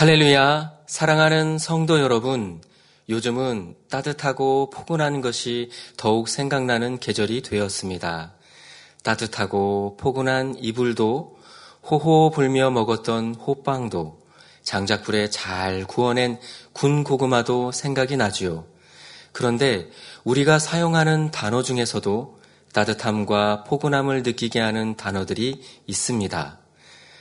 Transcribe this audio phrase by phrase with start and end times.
[0.00, 2.62] 할렐루야, 사랑하는 성도 여러분.
[3.10, 8.32] 요즘은 따뜻하고 포근한 것이 더욱 생각나는 계절이 되었습니다.
[9.02, 11.36] 따뜻하고 포근한 이불도
[11.84, 14.18] 호호 불며 먹었던 호빵도
[14.62, 16.40] 장작불에 잘 구워낸
[16.72, 18.64] 군 고구마도 생각이 나지요.
[19.32, 19.90] 그런데
[20.24, 22.40] 우리가 사용하는 단어 중에서도
[22.72, 26.58] 따뜻함과 포근함을 느끼게 하는 단어들이 있습니다.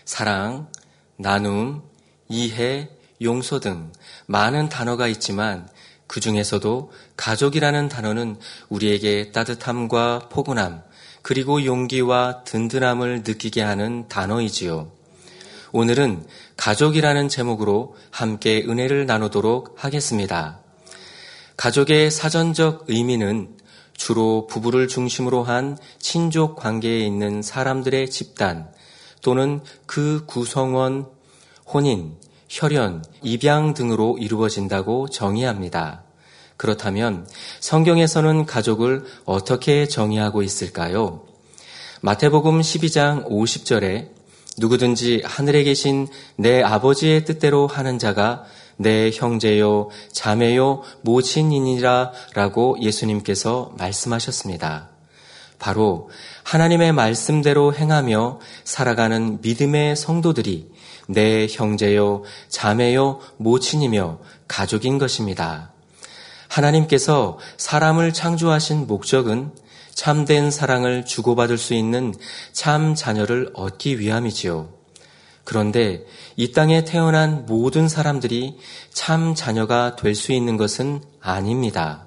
[0.05, 0.71] 사랑,
[1.17, 1.88] 나눔,
[2.29, 2.89] 이해,
[3.23, 3.91] 용서 등
[4.27, 5.67] 많은 단어가 있지만
[6.05, 8.37] 그 중에서도 가족이라는 단어는
[8.69, 10.83] 우리에게 따뜻함과 포근함,
[11.23, 14.91] 그리고 용기와 든든함을 느끼게 하는 단어이지요.
[15.71, 16.25] 오늘은
[16.55, 20.59] 가족이라는 제목으로 함께 은혜를 나누도록 하겠습니다.
[21.57, 23.57] 가족의 사전적 의미는
[23.93, 28.71] 주로 부부를 중심으로 한 친족 관계에 있는 사람들의 집단
[29.21, 31.07] 또는 그 구성원,
[31.71, 32.15] 혼인,
[32.49, 36.03] 혈연, 입양 등으로 이루어진다고 정의합니다.
[36.57, 37.27] 그렇다면
[37.59, 41.25] 성경에서는 가족을 어떻게 정의하고 있을까요?
[42.01, 44.09] 마태복음 12장 50절에
[44.57, 48.45] 누구든지 하늘에 계신 내 아버지의 뜻대로 하는 자가
[48.77, 54.89] 내 형제요, 자매요, 모친이니라 라고 예수님께서 말씀하셨습니다.
[55.59, 56.09] 바로
[56.43, 60.71] 하나님의 말씀대로 행하며 살아가는 믿음의 성도들이
[61.09, 65.71] 내 형제요, 자매요, 모친이며 가족인 것입니다.
[66.47, 69.51] 하나님께서 사람을 창조하신 목적은
[69.93, 72.13] 참된 사랑을 주고받을 수 있는
[72.53, 74.69] 참 자녀를 얻기 위함이지요.
[75.43, 78.57] 그런데 이 땅에 태어난 모든 사람들이
[78.93, 82.05] 참 자녀가 될 수 있는 것은 아닙니다.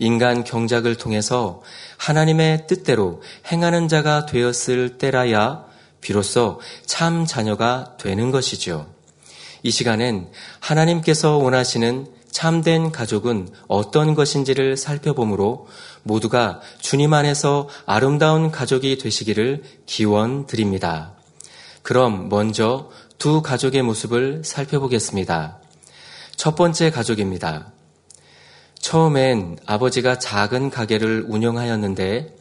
[0.00, 1.62] 인간 경작을 통해서
[1.96, 5.64] 하나님의 뜻대로 행하는 자가 되었을 때라야
[6.00, 8.86] 비로소 참 자녀가 되는 것이죠.
[9.62, 10.30] 이 시간엔
[10.60, 15.66] 하나님께서 원하시는 참된 가족은 어떤 것인지를 살펴보므로
[16.02, 21.14] 모두가 주님 안에서 아름다운 가족이 되시기를 기원 드립니다.
[21.82, 25.58] 그럼 먼저 두 가족의 모습을 살펴보겠습니다.
[26.36, 27.72] 첫 번째 가족입니다.
[28.78, 32.35] 처음엔 아버지가 작은 가게를 운영하였는데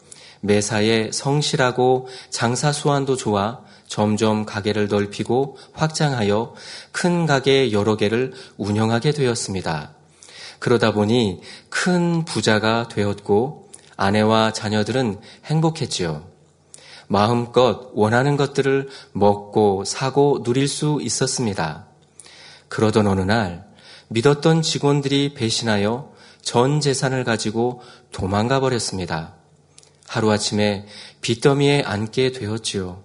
[0.46, 6.54] 매사에 성실하고 장사 수완도 좋아 점점 가게를 넓히고 확장하여
[6.92, 9.92] 큰 가게 여러 개를 운영하게 되었습니다.
[10.60, 16.24] 그러다 보니 큰 부자가 되었고 아내와 자녀들은 행복했지요.
[17.08, 21.86] 마음껏 원하는 것들을 먹고 사고 누릴 수 있었습니다.
[22.68, 23.66] 그러던 어느 날
[24.08, 27.82] 믿었던 직원들이 배신하여 전 재산을 가지고
[28.12, 29.35] 도망가 버렸습니다.
[30.08, 30.86] 하루아침에
[31.22, 33.04] 빚더미에 앉게 되었지요.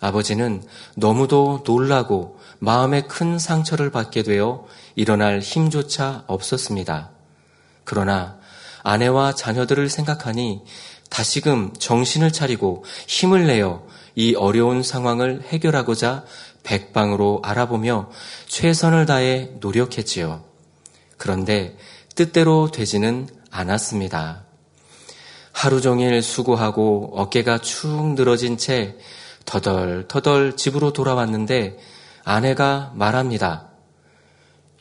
[0.00, 0.62] 아버지는
[0.96, 7.10] 너무도 놀라고 마음에 큰 상처를 받게 되어 일어날 힘조차 없었습니다.
[7.84, 8.38] 그러나
[8.82, 10.62] 아내와 자녀들을 생각하니
[11.10, 16.24] 다시금 정신을 차리고 힘을 내어 이 어려운 상황을 해결하고자
[16.62, 18.10] 백방으로 알아보며
[18.46, 20.44] 최선을 다해 노력했지요.
[21.16, 21.76] 그런데
[22.14, 24.43] 뜻대로 되지는 않았습니다.
[25.54, 28.96] 하루 종일 수고하고 어깨가 축 늘어진 채
[29.46, 31.78] 터덜터덜 집으로 돌아왔는데
[32.24, 33.68] 아내가 말합니다.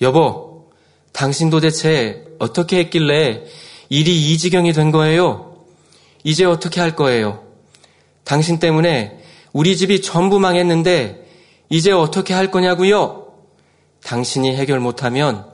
[0.02, 0.72] 여보,
[1.14, 3.46] 당신 도대체 어떻게 했길래
[3.88, 5.56] 일이 이 지경이 된 거예요?
[6.24, 7.44] 이제 어떻게 할 거예요?
[8.26, 9.20] 당신 때문에
[9.54, 11.26] 우리 집이 전부 망했는데
[11.70, 13.28] 이제 어떻게 할 거냐고요?
[14.04, 15.46] 당신이 해결 못하면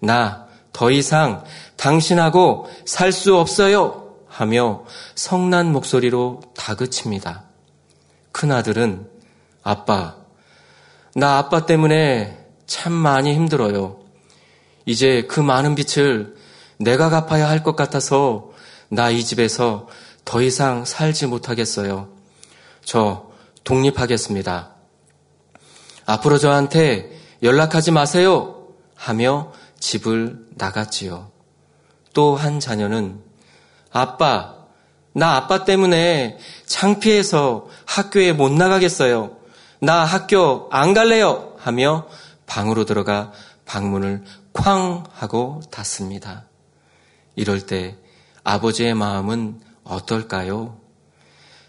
[0.00, 1.44] 나 더 이상
[1.76, 4.01] 당신하고 살 수 없어요.
[4.32, 4.84] 하며
[5.14, 7.44] 성난 목소리로 다그칩니다.
[8.32, 9.08] 큰아들은
[9.62, 10.16] 아빠,
[11.14, 14.00] 나 아빠 때문에 참 많이 힘들어요.
[14.86, 16.34] 이제 그 많은 빚을
[16.78, 18.50] 내가 갚아야 할 것 같아서
[18.88, 19.86] 나 이 집에서
[20.24, 22.08] 더 이상 살지 못하겠어요.
[22.84, 23.30] 저
[23.64, 24.70] 독립하겠습니다.
[26.06, 27.10] 앞으로 저한테
[27.42, 28.66] 연락하지 마세요.
[28.96, 31.30] 하며 집을 나갔지요.
[32.14, 33.20] 또 한 자녀는
[33.92, 34.54] 아빠,
[35.14, 39.36] 나 아빠 때문에 창피해서 학교에 못 나가겠어요.
[39.80, 41.54] 나 학교 안 갈래요.
[41.58, 42.06] 하며
[42.46, 43.32] 방으로 들어가
[43.66, 46.44] 방문을 쾅 하고 닫습니다.
[47.36, 47.96] 이럴 때
[48.44, 50.78] 아버지의 마음은 어떨까요?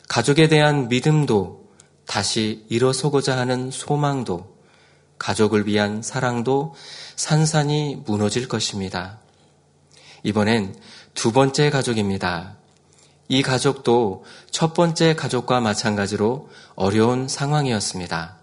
[0.07, 1.63] 가족에 대한 믿음도
[2.05, 4.53] 다시 일어서고자 하는 소망도
[5.17, 6.75] 가족을 위한 사랑도
[7.15, 9.19] 산산이 무너질 것입니다.
[10.23, 10.75] 이번엔
[11.13, 12.57] 두 번째 가족입니다.
[13.27, 18.37] 이 가족도 첫 번째 가족과 마찬가지로 어려운 상황이었습니다.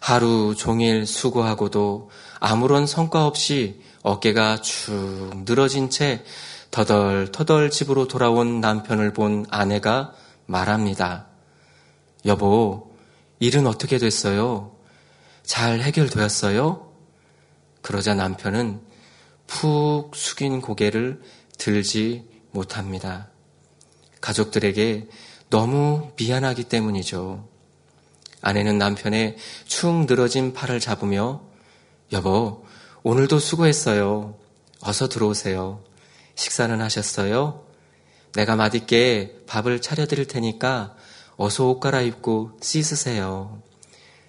[0.00, 6.24] 하루 종일 수고하고도 아무런 성과 없이 어깨가 축 늘어진 채
[6.70, 10.14] 터덜터덜 집으로 돌아온 남편을 본 아내가
[10.46, 11.26] 말합니다.
[12.24, 12.90] 여보,
[13.40, 14.76] 일은 어떻게 됐어요?
[15.42, 16.90] 잘 해결되었어요?
[17.82, 18.80] 그러자 남편은
[19.46, 21.20] 푹 숙인 고개를
[21.60, 23.28] 들지 못합니다.
[24.20, 25.08] 가족들에게
[25.50, 27.46] 너무 미안하기 때문이죠.
[28.40, 29.36] 아내는 남편의
[29.66, 31.42] 축 늘어진 팔을 잡으며
[32.12, 32.64] 여보,
[33.02, 34.36] 오늘도 수고했어요.
[34.80, 35.84] 어서 들어오세요.
[36.34, 37.66] 식사는 하셨어요?
[38.32, 40.96] 내가 맛있게 밥을 차려드릴 테니까
[41.36, 43.62] 어서 옷 갈아입고 씻으세요.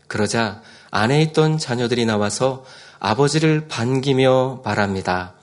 [0.08, 2.66] 그러자 안에 있던 자녀들이 나와서
[3.00, 5.36] 아버지를 반기며 말합니다.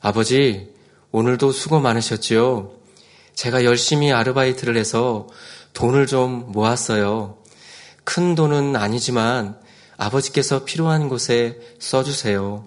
[0.00, 0.75] 아버지,
[1.12, 2.72] 오늘도 수고 많으셨지요?
[3.34, 5.26] 제가 열심히 아르바이트를 해서
[5.72, 7.38] 돈을 좀 모았어요.
[8.04, 9.58] 큰 돈은 아니지만
[9.96, 12.66] 아버지께서 필요한 곳에 써주세요.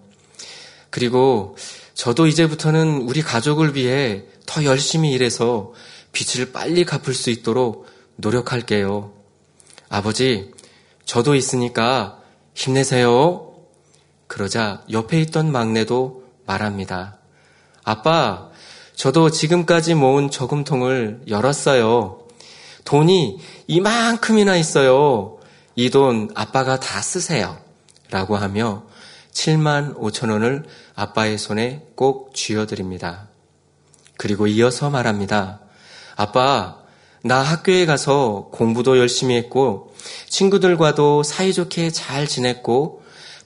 [0.89, 1.55] 그리고
[1.93, 5.73] 저도 이제부터는 우리 가족을 위해 더 열심히 일해서
[6.11, 9.13] 빚을 빨리 갚을 수 있도록 노력할게요.
[9.89, 10.51] 아버지,
[11.05, 12.21] 저도 있으니까
[12.53, 13.53] 힘내세요.
[14.27, 17.18] 그러자 옆에 있던 막내도 말합니다.
[17.89, 18.49] 아빠,
[18.95, 22.19] 저도 지금까지 모은 저금통을 열었어요.
[22.85, 25.37] 돈이 이만큼이나 있어요.
[25.75, 27.57] 이 돈 아빠가 다 쓰세요.
[28.11, 28.83] 라고 하며
[29.31, 30.65] 7만 5천 원을
[30.95, 33.29] 아빠의 손에 꼭 쥐어드립니다.
[34.17, 35.61] 그리고 이어서 말합니다.
[36.15, 36.77] 아빠,
[37.23, 39.95] 나 학교에 가서 공부도 열심히 했고,
[40.27, 42.98] 친구들과도 사이좋게 잘 지냈고,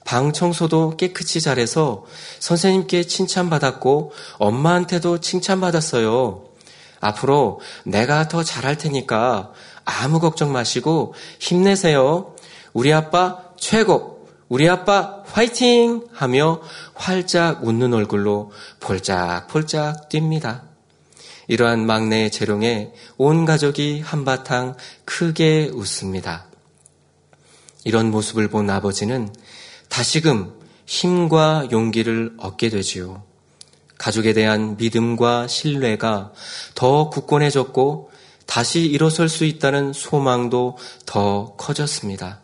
[0.04, 2.04] 방 청소도 깨끗이 잘해서
[2.40, 6.44] 선생님께 칭찬받았고, 엄마한테도 칭찬받았어요.
[7.00, 9.52] 앞으로 내가 더 잘할 테니까
[9.84, 12.34] 아무 걱정 마시고 힘내세요.
[12.72, 14.28] 우리 아빠 최고!
[14.48, 16.06] 우리 아빠 화이팅!
[16.12, 16.60] 하며
[16.94, 20.62] 활짝 웃는 얼굴로 폴짝폴짝 뜁니다.
[21.46, 26.46] 이러한 막내의 재롱에 온 가족이 한바탕 크게 웃습니다.
[27.84, 29.28] 이런 모습을 본 아버지는
[29.94, 30.52] 다시금
[30.86, 33.22] 힘과 용기를 얻게 되지요.
[33.96, 36.32] 가족에 대한 믿음과 신뢰가
[36.74, 38.10] 더 굳건해졌고
[38.44, 42.40] 다시 일어설 수 있다는 소망도 더 커졌습니다.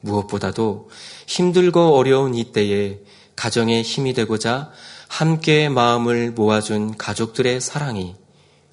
[0.00, 0.88] 무엇보다도
[1.26, 3.00] 힘들고 어려운 이때에
[3.36, 4.70] 가정의 힘이 되고자
[5.08, 8.16] 함께 마음을 모아준 가족들의 사랑이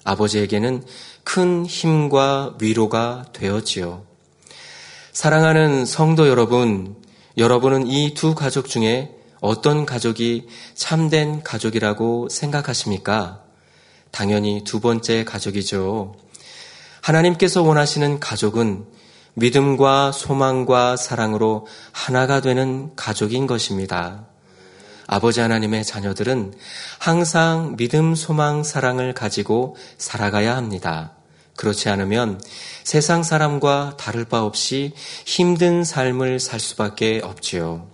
[0.04, 0.84] 아버지에게는
[1.22, 4.06] 큰 힘과 위로가 되었지요.
[5.12, 6.96] 사랑하는 성도 여러분,
[7.36, 13.42] 여러분은 이 두 가족 중에 어떤 가족이 참된 가족이라고 생각하십니까?
[14.10, 16.14] 당연히 두 번째 가족이죠.
[17.02, 18.86] 하나님께서 원하시는 가족은
[19.34, 24.24] 믿음과 소망과 사랑으로 하나가 되는 가족인 것입니다.
[25.06, 26.54] 아버지 하나님의 자녀들은
[26.98, 31.15] 항상 믿음, 소망, 사랑을 가지고 살아가야 합니다.
[31.56, 32.40] 그렇지 않으면
[32.84, 34.92] 세상 사람과 다를 바 없이
[35.24, 37.88] 힘든 삶을 살 수밖에 없지요.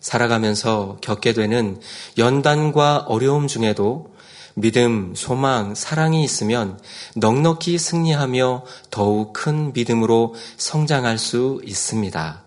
[0.00, 1.80] 살아가면서 겪게 되는
[2.16, 4.16] 연단과 어려움 중에도
[4.54, 6.80] 믿음, 소망, 사랑이 있으면
[7.14, 12.42] 넉넉히 승리하며 더욱 큰 믿음으로 성장할 수 있습니다.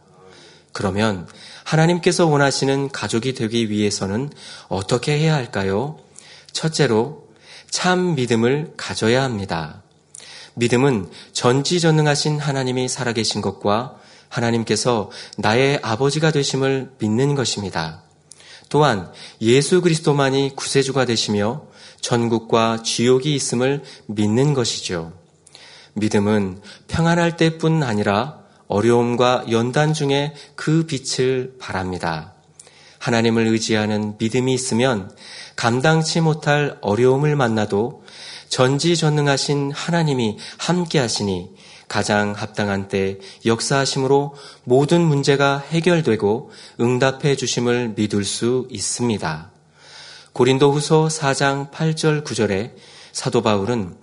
[0.74, 1.28] 그러면
[1.64, 4.30] 하나님께서 원하시는 가족이 되기 위해서는
[4.68, 6.00] 어떻게 해야 할까요?
[6.52, 7.28] 첫째로
[7.70, 9.82] 참 믿음을 가져야 합니다.
[10.56, 13.96] 믿음은 전지전능하신 하나님이 살아계신 것과
[14.30, 18.04] 하나님께서 나의 아버지가 되심을 믿는 것입니다.
[18.70, 21.64] 또한 예수 그리스도만이 구세주가 되시며
[22.00, 25.14] 전국과 지옥이 있음을 믿는 것이죠.
[25.94, 32.34] 믿음은 평안할 때뿐 아니라 어려움과 연단 중에 그 빛을 바랍니다.
[33.00, 35.12] 하나님을 의지하는 믿음이 있으면
[35.58, 38.01] 감당치 못할 어려움을 만나도
[38.52, 41.50] 전지전능하신 하나님이 함께 하시니
[41.88, 49.52] 가장 합당한 때 역사하심으로 모든 문제가 해결되고 응답해 주심을 믿을 수 있습니다.
[50.34, 52.74] 고린도 후서 4장 8절 9절에
[53.14, 53.96] 사도 바울은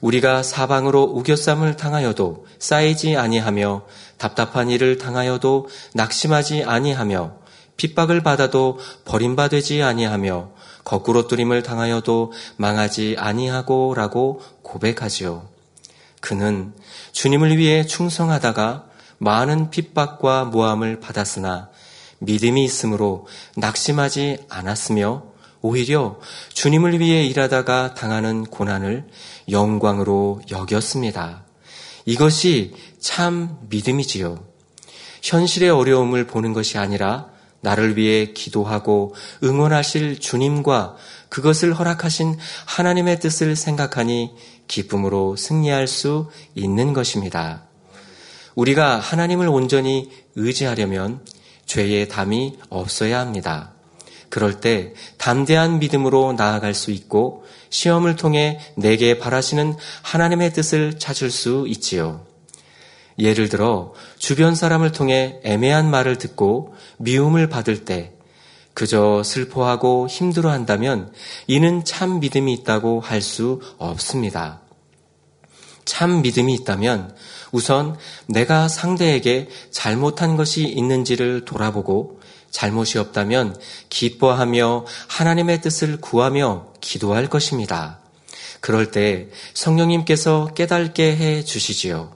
[0.00, 3.86] 우리가 사방으로 우겨쌈을 당하여도 쌓이지 아니하며
[4.18, 7.45] 답답한 일을 당하여도 낙심하지 아니하며
[7.76, 10.50] 핍박을 받아도 버림받지 아니하며
[10.84, 15.48] 거꾸로 뚫림을 당하여도 망하지 아니하고라고 고백하지요.
[16.20, 16.72] 그는
[17.12, 18.86] 주님을 위해 충성하다가
[19.18, 21.70] 많은 핍박과 모함을 받았으나
[22.18, 25.24] 믿음이 있으므로 낙심하지 않았으며
[25.60, 26.18] 오히려
[26.52, 29.06] 주님을 위해 일하다가 당하는 고난을
[29.50, 31.44] 영광으로 여겼습니다.
[32.04, 34.38] 이것이 참 믿음이지요.
[35.22, 37.28] 현실의 어려움을 보는 것이 아니라
[37.66, 40.94] 나를 위해 기도하고 응원하실 주님과
[41.28, 44.30] 그것을 허락하신 하나님의 뜻을 생각하니
[44.68, 47.64] 기쁨으로 승리할 수 있는 것입니다.
[48.54, 51.20] 우리가 하나님을 온전히 의지하려면
[51.66, 53.72] 죄의 담이 없어야 합니다.
[54.28, 61.64] 그럴 때 담대한 믿음으로 나아갈 수 있고 시험을 통해 내게 바라시는 하나님의 뜻을 찾을 수
[61.66, 62.25] 있지요.
[63.18, 68.12] 예를 들어 주변 사람을 통해 애매한 말을 듣고 미움을 받을 때
[68.74, 71.12] 그저 슬퍼하고 힘들어 한다면
[71.46, 74.60] 이는 참 믿음이 있다고 할 수 없습니다.
[75.86, 77.14] 참 믿음이 있다면
[77.52, 77.96] 우선
[78.26, 82.20] 내가 상대에게 잘못한 것이 있는지를 돌아보고
[82.50, 83.56] 잘못이 없다면
[83.88, 88.00] 기뻐하며 하나님의 뜻을 구하며 기도할 것입니다.
[88.60, 92.12] 그럴 때 성령님께서 깨닫게 해 주시지요.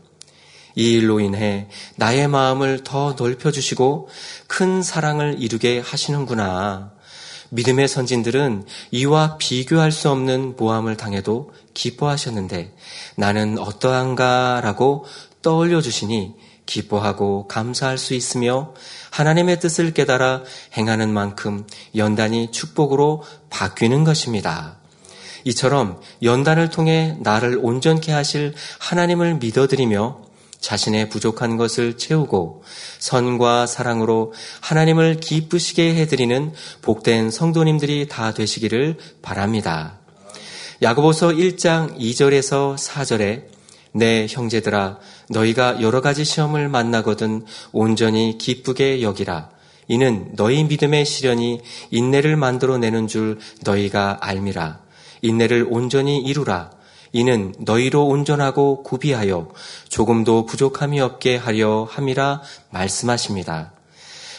[0.80, 4.08] 이 일로 인해 나의 마음을 더 넓혀주시고
[4.46, 6.92] 큰 사랑을 이루게 하시는구나.
[7.50, 12.74] 믿음의 선진들은 이와 비교할 수 없는 모함을 당해도 기뻐하셨는데
[13.16, 15.04] 나는 어떠한가라고
[15.42, 16.32] 떠올려 주시니
[16.64, 18.72] 기뻐하고 감사할 수 있으며
[19.10, 20.44] 하나님의 뜻을 깨달아
[20.78, 24.78] 행하는 만큼 연단이 축복으로 바뀌는 것입니다.
[25.44, 30.29] 이처럼 연단을 통해 나를 온전케 하실 하나님을 믿어드리며
[30.60, 32.62] 자신의 부족한 것을 채우고
[32.98, 36.52] 선과 사랑으로 하나님을 기쁘시게 해드리는
[36.82, 39.98] 복된 성도님들이 다 되시기를 바랍니다.
[40.82, 43.44] 야고보서 1장 2절에서 4절에
[43.92, 44.98] 내 형제들아
[45.28, 49.50] 너희가 여러 가지 시험을 만나거든 온전히 기쁘게 여기라.
[49.88, 54.80] 이는 너희 믿음의 시련이 인내를 만들어 내는 줄 너희가 알미라.
[55.22, 56.70] 인내를 온전히 이루라.
[57.12, 59.48] 이는 너희로 온전하고 구비하여
[59.88, 63.72] 조금도 부족함이 없게 하려 함이라 말씀하십니다.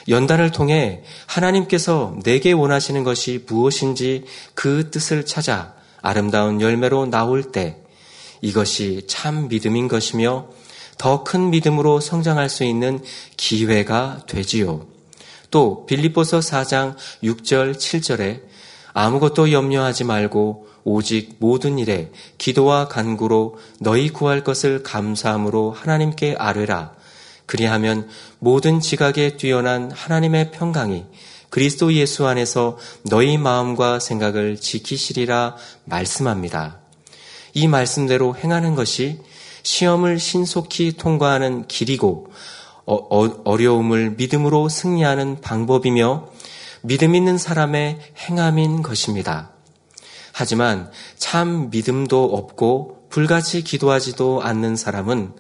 [0.08, 7.78] 연단을 통해 하나님께서 내게 원하시는 것이 무엇인지 그 뜻을 찾아 아름다운 열매로 나올 때
[8.42, 10.48] 이것이 참 믿음인 것이며
[10.98, 13.04] 더 큰 믿음으로 성장할 수 있는
[13.38, 14.86] 기회가 되지요.
[15.50, 18.42] 또 빌립보서 4장 6절 7절에
[18.94, 26.94] 아무것도 염려하지 말고 오직 모든 일에 기도와 간구로 너희 구할 것을 감사함으로 하나님께 아뢰라.
[27.46, 28.08] 그리하면
[28.40, 31.06] 모든 지각에 뛰어난 하나님의 평강이
[31.50, 36.80] 그리스도 예수 안에서 너희 마음과 생각을 지키시리라 말씀합니다.
[37.54, 39.20] 이 말씀대로 행하는 것이
[39.64, 42.32] 시험을 신속히 통과하는 길이고
[42.86, 46.31] 어, 어 려움을 믿음으로 승리하는 방법이며
[46.82, 49.52] 믿음 있는 사람의 행함인 것입니다.
[50.34, 55.34] 하지만 참 믿음도 없고 불같이 기도하지도 않는 사람은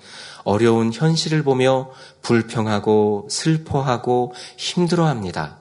[0.43, 1.89] 어려운 현실을 보며
[2.21, 5.59] 불평하고 슬퍼하고 힘들어합니다.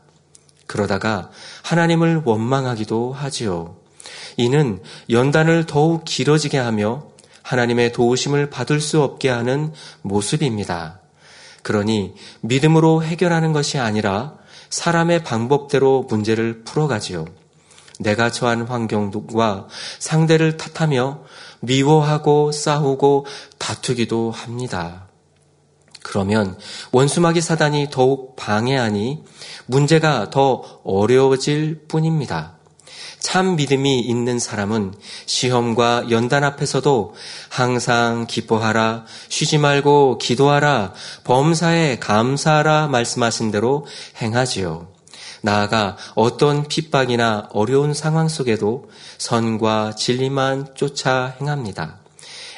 [0.66, 1.30] 그러다가
[1.62, 3.76] 하나님을 원망하기도 하지요.
[4.36, 7.08] 이는 연단을 더욱 길어지게 하며
[7.42, 9.72] 하나님의 도우심을 받을 수 없게 하는
[10.02, 11.00] 모습입니다.
[11.62, 14.39] 그러니 믿음으로 해결하는 것이 아니라
[14.70, 17.26] 사람의 방법대로 문제를 풀어가지요.
[17.98, 21.22] 내가 처한 환경과 상대를 탓하며
[21.60, 23.26] 미워하고 싸우고
[23.58, 25.08] 다투기도 합니다.
[26.02, 26.56] 그러면
[26.92, 29.22] 원수마귀 사단이 더욱 방해하니
[29.66, 32.59] 문제가 더 어려워질 뿐입니다.
[33.20, 34.94] 참 믿음이 있는 사람은
[35.26, 37.14] 시험과 연단 앞에서도
[37.48, 43.86] 항상 기뻐하라, 쉬지 말고 기도하라, 범사에 감사하라 말씀하신 대로
[44.20, 44.88] 행하지요.
[45.42, 51.98] 나아가 어떤 핍박이나 어려운 상황 속에도 선과 진리만 쫓아 행합니다.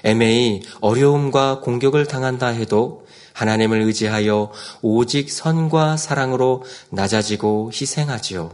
[0.04, 4.50] 애매히 어려움과 공격을 당한다 해도 하나님을 의지하여
[4.82, 8.50] 오직 선과 사랑으로 낮아지고 희생하지요.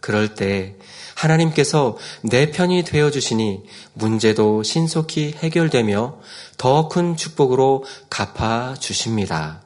[0.00, 0.76] 그럴 때
[1.16, 3.62] 하나님께서 내 편이 되어 주시니
[3.94, 6.18] 문제도 신속히 해결되며
[6.58, 9.62] 더 큰 축복으로 갚아 주십니다.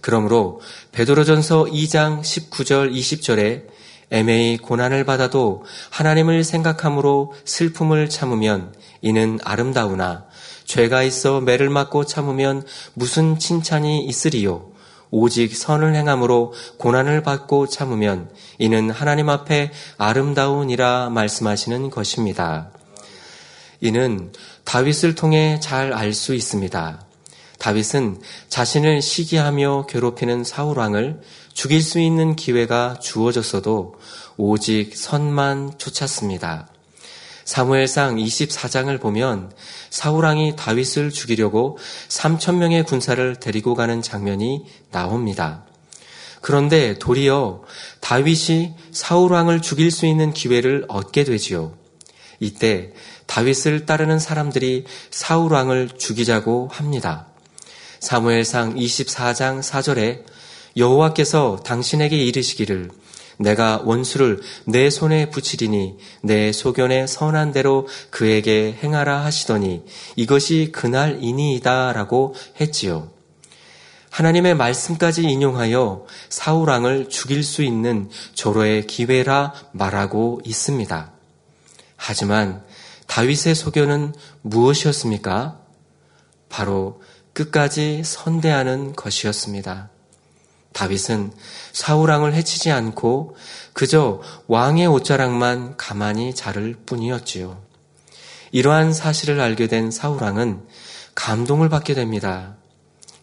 [0.00, 0.60] 그러므로
[0.92, 3.66] 베드로전서 2장 19절 20절에
[4.10, 10.26] 애매히 고난을 받아도 하나님을 생각함으로 슬픔을 참으면 이는 아름다우나
[10.66, 12.62] 죄가 있어 매를 맞고 참으면
[12.92, 14.73] 무슨 칭찬이 있으리요
[15.16, 18.28] 오직 선을 행함으로 고난을 받고 참으면
[18.58, 22.70] 이는 하나님 앞에 아름다운이라 말씀하시는 것입니다.
[23.80, 24.32] 이는
[24.64, 27.00] 다윗을 통해 잘 알 수 있습니다.
[27.60, 31.20] 다윗은 자신을 시기하며 괴롭히는 사울 왕을
[31.52, 33.94] 죽일 수 있는 기회가 주어졌어도
[34.36, 36.73] 오직 선만 쫓았습니다.
[37.44, 39.52] 사무엘상 24장을 보면
[39.90, 45.64] 사우랑이 다윗을 죽이려고 3천 명의 군사를 데리고 가는 장면이 나옵니다.
[46.40, 47.62] 그런데 도리어
[48.00, 51.74] 다윗이 사울왕을 죽일 수 있는 기회를 얻게 되지요.
[52.40, 52.92] 이때
[53.26, 57.28] 다윗을 따르는 사람들이 사울왕을 죽이자고 합니다.
[58.00, 60.24] 사무엘상 24장 4절에
[60.76, 62.90] 여호와께서 당신에게 이르시기를
[63.38, 69.82] 내가 원수를 내 손에 붙이리니 내 소견에 선한 대로 그에게 행하라 하시더니
[70.16, 73.10] 이것이 그날이니이다라고 했지요.
[74.10, 81.12] 하나님의 말씀까지 인용하여 사울왕을 죽일 수 있는 조로의 기회라 말하고 있습니다.
[81.96, 82.62] 하지만
[83.08, 85.58] 다윗의 소견은 무엇이었습니까?
[86.48, 89.90] 바로 끝까지 선대하는 것이었습니다.
[90.74, 91.32] 다윗은
[91.72, 93.36] 사울왕을 해치지 않고
[93.72, 97.62] 그저 왕의 옷자락만 가만히 자를 뿐이었지요.
[98.52, 100.66] 이러한 사실을 알게 된 사울왕은
[101.14, 102.56] 감동을 받게 됩니다.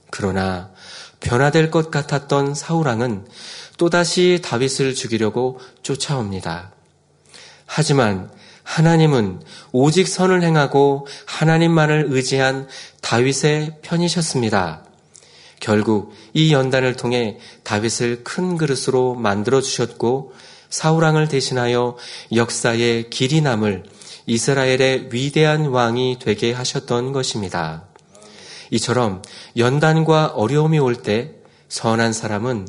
[0.09, 0.71] 그러나
[1.19, 3.27] 변화될 것 같았던 사울왕은
[3.77, 6.71] 또다시 다윗을 죽이려고 쫓아옵니다.
[7.65, 8.31] 하지만
[8.63, 9.41] 하나님은
[9.71, 12.67] 오직 선을 행하고 하나님만을 의지한
[13.01, 14.85] 다윗의 편이셨습니다.
[15.61, 20.33] 결국 이 연단을 통해 다윗을 큰 그릇으로 만들어 주셨고
[20.69, 21.95] 사우랑을 대신하여
[22.35, 23.83] 역사의 길이 남을
[24.25, 27.85] 이스라엘의 위대한 왕이 되게 하셨던 것입니다.
[28.71, 29.21] 이처럼
[29.55, 31.35] 연단과 어려움이 올 때
[31.69, 32.67] 선한 사람은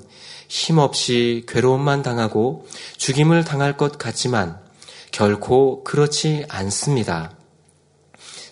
[0.49, 2.66] 힘없이 괴로움만 당하고
[2.99, 4.61] 죽임을 당할 것 같지만
[5.11, 7.32] 결코 그렇지 않습니다.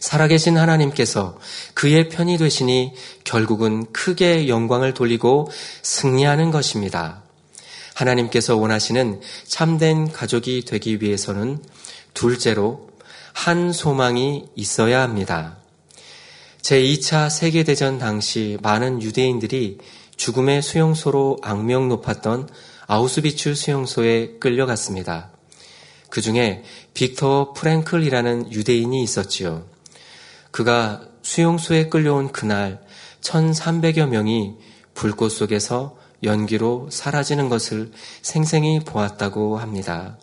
[0.01, 1.39] 살아계신 하나님께서
[1.75, 5.51] 그의 편이 되시니 결국은 크게 영광을 돌리고
[5.83, 7.23] 승리하는 것입니다.
[7.95, 11.63] 하나님께서 원하시는 참된 가족이 되기 위해서는
[12.15, 12.89] 둘째로
[13.33, 15.59] 한 소망이 있어야 합니다.
[16.63, 19.79] 제2차 세계대전 당시 많은 유대인들이
[20.17, 22.49] 죽음의 수용소로 악명 높았던
[22.87, 25.31] 아우스비츠 수용소에 끌려갔습니다.
[26.11, 29.70] 그 중에 빅터 프랭클이라는 유대인이 있었지요.
[30.51, 32.81] 그가 수용소에 끌려온 그날
[33.21, 34.57] 1300여 명이
[34.95, 40.19] 불꽃 속에서 연기로 사라지는 것을 생생히 보았다고 합니다.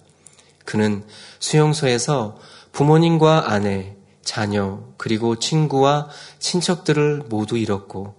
[0.66, 1.04] 그는
[1.40, 2.38] 수용소에서
[2.72, 6.10] 부모님과 아내, 자녀, 그리고 친구와
[6.40, 8.16] 친척들을 모두 잃었고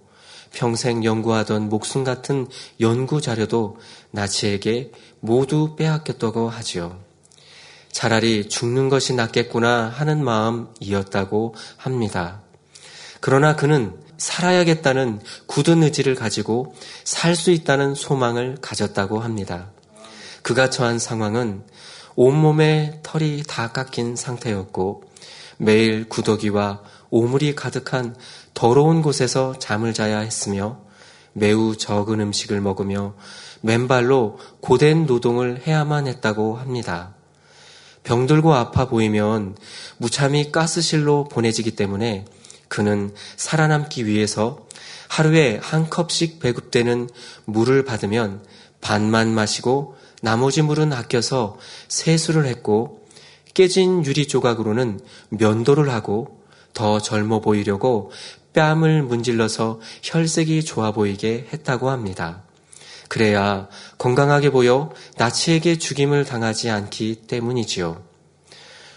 [0.51, 2.47] 평생 연구하던 목숨 같은
[2.81, 3.77] 연구 자료도
[4.11, 7.08] 나치에게 모두 빼앗겼다고 하지요.
[7.91, 12.41] 차라리 죽는 것이 낫겠구나 하는 마음이었다고 합니다.
[13.19, 19.71] 그러나 그는 살아야겠다는 굳은 의지를 가지고 살 수 있다는 소망을 가졌다고 합니다.
[20.41, 21.63] 그가 처한 상황은
[22.15, 25.03] 온몸에 털이 다 깎인 상태였고
[25.57, 28.15] 매일 구더기와 오물이 가득한
[28.53, 30.79] 더러운 곳에서 잠을 자야 했으며
[31.33, 33.15] 매우 적은 음식을 먹으며
[33.61, 37.15] 맨발로 고된 노동을 해야만 했다고 합니다.
[38.03, 39.55] 병들고 아파 보이면
[39.97, 42.25] 무참히 가스실로 보내지기 때문에
[42.67, 44.67] 그는 살아남기 위해서
[45.09, 47.09] 하루에 한 컵씩 배급되는
[47.45, 48.43] 물을 받으면
[48.79, 51.57] 반만 마시고 나머지 물은 아껴서
[51.87, 53.07] 세수를 했고
[53.53, 56.39] 깨진 유리 조각으로는 면도를 하고
[56.73, 58.11] 더 젊어 보이려고
[58.53, 62.43] 뺨을 문질러서 혈색이 좋아 보이게 했다고 합니다.
[63.09, 63.67] 그래야
[63.97, 68.01] 건강하게 보여 나치에게 죽임을 당하지 않기 때문이지요.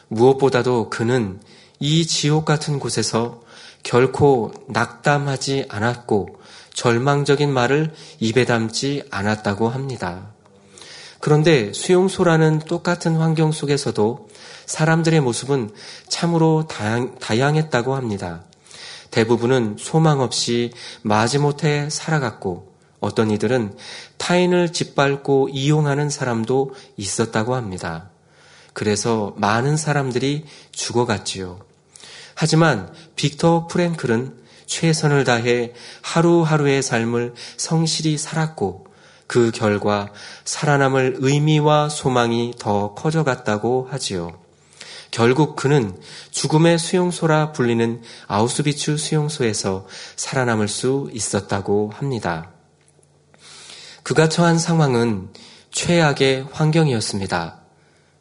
[0.09, 1.41] 무엇보다도 그는
[1.81, 3.43] 이 지옥 같은 곳에서
[3.83, 6.41] 결코 낙담하지 않았고
[6.75, 10.33] 절망적인 말을 입에 담지 않았다고 합니다.
[11.19, 14.29] 그런데 수용소라는 똑같은 환경 속에서도
[14.67, 15.71] 사람들의 모습은
[16.09, 18.45] 참으로 다양, 다양했다고 합니다.
[19.11, 20.73] 대부분은 소망 없이
[21.03, 22.72] 마지못해 살아갔고
[23.03, 23.77] 어떤 이들은
[24.17, 28.09] 타인을 짓밟고 이용하는 사람도 있었다고 합니다.
[28.73, 31.61] 그래서 많은 사람들이 죽어갔지요.
[32.35, 34.37] 하지만 빅터 프랭클은
[34.67, 38.87] 최선을 다해 하루하루의 삶을 성실히 살았고
[39.27, 40.09] 그 결과
[40.45, 44.41] 살아남을 의미와 소망이 더 커져갔다고 하지요.
[45.11, 45.95] 결국 그는
[46.31, 49.87] 죽음의 수용소라 불리는 아우스비츠 수용소에서
[50.17, 52.53] 살아남을 수 있었다고 합니다.
[54.03, 55.29] 그가 처한 상황은
[55.71, 57.61] 최악의 환경이었습니다.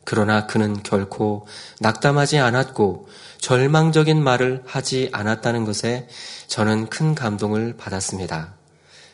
[0.03, 1.47] 그러나 그는 결코
[1.79, 3.07] 낙담하지 않았고
[3.39, 6.07] 절망적인 말을 하지 않았다는 것에
[6.47, 8.55] 저는 큰 감동을 받았습니다.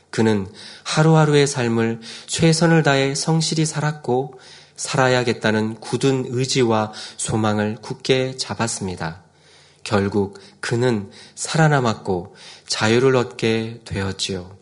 [0.09, 0.47] 그는
[0.83, 4.39] 하루하루의 삶을 최선을 다해 성실히 살았고
[4.75, 9.23] 살아야겠다는 굳은 의지와 소망을 굳게 잡았습니다.
[9.83, 12.35] 결국 그는 살아남았고
[12.67, 14.56] 자유를 얻게 되었지요.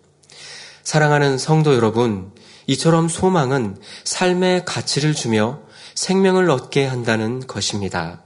[0.85, 2.31] 사랑하는 성도 여러분,
[2.67, 5.61] 이처럼 소망은 삶의 가치를 주며
[5.95, 8.21] 생명을 얻게 한다는 것입니다.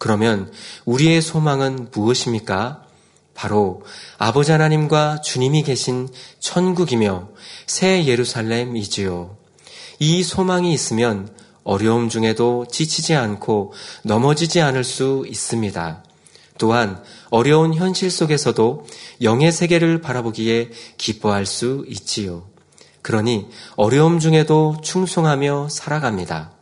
[0.00, 0.52] 그러면
[0.86, 2.82] 우리의 소망은 무엇입니까?
[3.34, 3.84] 바로
[4.18, 6.08] 아버지 하나님과 주님이 계신
[6.40, 7.28] 천국이며
[7.68, 9.36] 새 예루살렘이지요.
[10.00, 16.02] 이 소망이 있으면 어려움 중에도 지치지 않고 넘어지지 않을 수 있습니다.
[16.60, 18.86] 또한 어려운 현실 속에서도
[19.22, 22.46] 영의 세계를 바라보기에 기뻐할 수 있지요.
[23.00, 26.52] 그러니 어려움 중에도 충성하며 살아갑니다.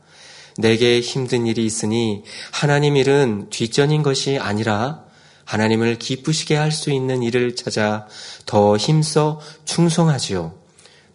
[0.57, 5.03] 내게 힘든 일이 있으니 하나님 일은 뒷전인 것이 아니라
[5.45, 8.07] 하나님을 기쁘시게 할 수 있는 일을 찾아
[8.47, 10.55] 더 힘써 충성하지요.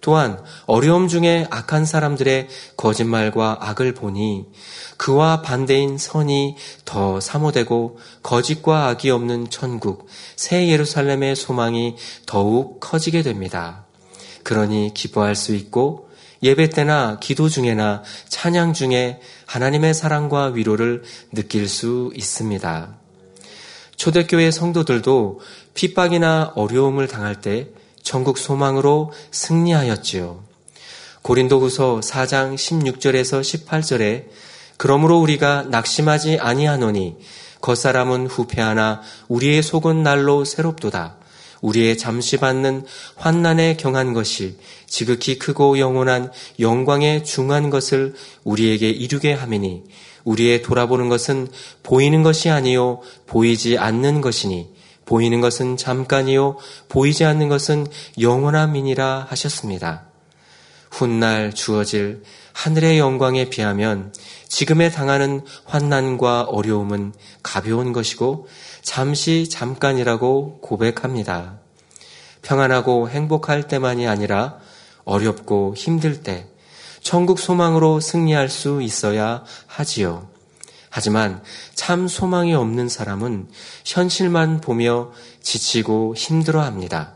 [0.04, 4.48] 또한 어려움 중에 악한 사람들의 거짓말과 악을 보니
[4.98, 13.86] 그와 반대인 선이 더 사모되고 거짓과 악이 없는 천국, 새 예루살렘의 소망이 더욱 커지게 됩니다.
[14.44, 16.10] 그러니 기뻐할 수 있고
[16.44, 22.98] 예배 때나 기도 중에나 찬양 중에 하나님의 사랑과 위로를 느낄 수 있습니다.
[23.96, 25.40] 초대교회 성도들도
[25.76, 27.70] 핍박이나 어려움을 당할 때
[28.04, 30.44] 전국 소망으로 승리하였지요.
[31.24, 34.26] 고린도후서 4장 16절에서 18절에
[34.78, 37.16] 그러므로 우리가 낙심하지 아니하노니
[37.62, 41.18] 겉사람은 후패하나 우리의 속은 날로 새롭도다.
[41.62, 42.86] 우리의 잠시 받는
[43.16, 49.84] 환난에 경한 것이 지극히 크고 영원한 영광에 중한 것을 우리에게 이루게 함이니
[50.26, 51.48] 우리의 돌아보는 것은
[51.82, 54.68] 보이는 것이 아니요 보이지 않는 것이니
[55.06, 56.58] 보이는 것은 잠깐이요
[56.90, 57.88] 보이지 않는 것은
[58.20, 60.04] 영원함이니라 하셨습니다.
[60.92, 64.14] 훗날 주어질 하늘의 영광에 비하면
[64.48, 68.48] 지금에 당하는 환난과 어려움은 가벼운 것이고
[68.84, 71.56] 잠시 잠깐이라고 고백합니다.
[72.44, 74.58] 평안하고 행복할 때만이 아니라
[75.04, 76.48] 어렵고 힘들 때
[77.02, 80.33] 천국 소망으로 승리할 수 있어야 하지요.
[80.96, 81.42] 하지만
[81.74, 83.48] 참 소망이 없는 사람은
[83.84, 85.10] 현실만 보며
[85.42, 87.16] 지치고 힘들어 합니다.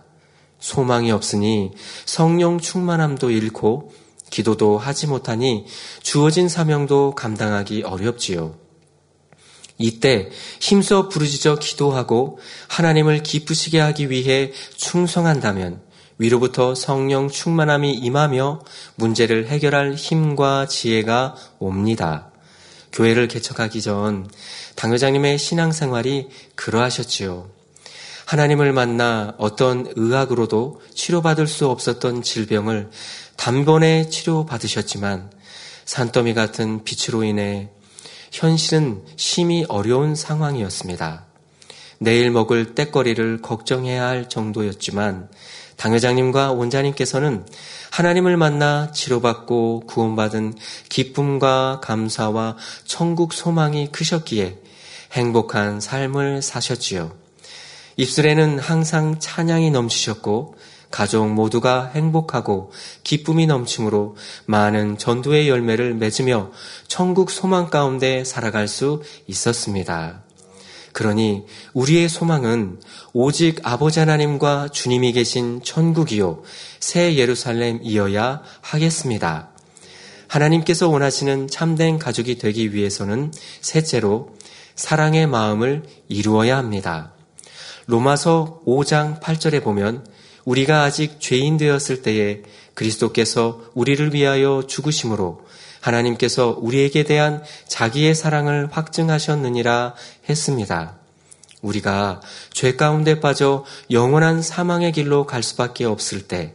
[0.58, 3.94] 소망이 없으니 성령 충만함도 잃고
[4.32, 5.68] 기도도 하지 못하니
[6.02, 8.56] 주어진 사명도 감당하기 어렵지요.
[9.78, 15.84] 이때 힘써 부르짖어 기도하고 하나님을 기쁘시게 하기 위해 충성한다면
[16.18, 18.62] 위로부터 성령 충만함이 임하며
[18.96, 22.32] 문제를 해결할 힘과 지혜가 옵니다.
[22.94, 24.30] 교회를 개척하기 전
[24.76, 27.50] 당회장님의 신앙생활이 그러하셨지요.
[28.26, 32.90] 하나님을 만나 어떤 의학으로도 치료받을 수 없었던 질병을
[33.38, 35.32] 단번에 치료받으셨지만
[35.86, 37.70] 산더미 같은 빛으로 인해
[38.32, 41.26] 현실은 심히 어려운 상황이었습니다.
[42.00, 45.30] 내일 먹을 때거리를 걱정해야 할 정도였지만
[45.78, 47.46] 당회장님과 원자님께서는
[47.92, 50.56] 하나님을 만나 치료받고 구원받은
[50.90, 54.58] 기쁨과 감사와 천국 소망이 크셨기에
[55.14, 57.12] 행복한 삶을 사셨지요.
[57.96, 60.56] 입술에는 항상 찬양이 넘치셨고
[60.92, 62.72] 가족 모두가 행복하고
[63.04, 66.52] 기쁨이 넘치므로 많은 전도의 열매를 맺으며
[66.88, 70.27] 천국 소망 가운데 살아갈 수 있었습니다.
[70.94, 72.80] 그러니 우리의 소망은
[73.14, 76.44] 오직 아버지 하나님과 주님이 계신 천국이요
[76.80, 79.50] 새 예루살렘이어야 하겠습니다.
[80.28, 84.36] 하나님께서 원하시는 참된 가족이 되기 위해서는 셋째로
[84.76, 87.14] 사랑의 마음을 이루어야 합니다.
[87.88, 90.06] 로마서 5장 8절에 보면
[90.46, 95.42] 우리가 아직 죄인 되었을 때에 그리스도께서 우리를 위하여 죽으심으로
[95.80, 99.96] 하나님께서 우리에게 대한 자기의 사랑을 확증하셨느니라
[100.30, 100.98] 했습니다.
[101.62, 106.54] 우리가 죄 가운데 빠져 영원한 사망의 길로 갈 수밖에 없을 때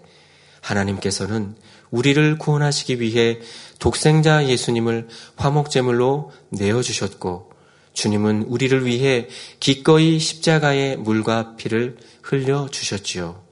[0.61, 1.57] 하나님께서는
[1.91, 3.39] 우리를 구원하시기 위해
[3.79, 7.53] 독생자 예수님을 화목제물로 내어주셨고
[7.93, 9.29] 주님은 우리를 위해
[9.61, 13.43] 기꺼이 십자가의 물과 피를 흘려주셨지요.